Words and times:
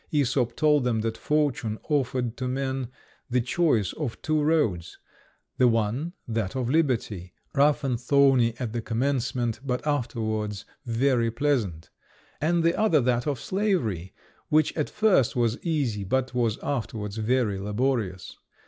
Æsop 0.11 0.55
told 0.55 0.83
them 0.83 1.01
that 1.01 1.15
Fortune 1.15 1.77
offered 1.87 2.35
to 2.37 2.47
men 2.47 2.87
the 3.29 3.39
choice 3.39 3.93
of 3.93 4.19
two 4.23 4.41
roads: 4.41 4.97
the 5.59 5.67
one, 5.67 6.13
that 6.27 6.55
of 6.55 6.71
liberty, 6.71 7.33
rough 7.53 7.83
and 7.83 7.99
thorny 8.01 8.55
at 8.57 8.73
the 8.73 8.81
commencement, 8.81 9.59
but 9.63 9.85
afterwards 9.85 10.65
very 10.87 11.29
pleasant; 11.29 11.91
and 12.41 12.63
the 12.63 12.75
other 12.75 12.99
that 12.99 13.27
of 13.27 13.39
slavery, 13.39 14.11
which 14.49 14.75
at 14.75 14.89
first 14.89 15.35
was 15.35 15.59
easy, 15.63 16.03
but 16.03 16.33
was 16.33 16.57
afterwards 16.63 17.17
very 17.17 17.59
laborious. 17.59 18.35